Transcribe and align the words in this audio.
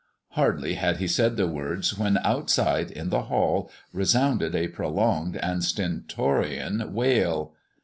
Hardly 0.29 0.73
had 0.73 0.97
he 0.97 1.07
said 1.07 1.37
the 1.37 1.45
words 1.45 1.95
when 1.95 2.17
outside, 2.23 2.89
in 2.89 3.11
the 3.11 3.21
hall, 3.25 3.69
resounded 3.93 4.55
a 4.55 4.67
prolonged 4.67 5.37
and 5.37 5.63
stentorian 5.63 6.91
wail. 6.91 7.53